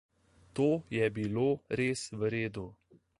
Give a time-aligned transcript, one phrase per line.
[0.59, 1.45] To je bilo
[1.81, 2.65] res vredu.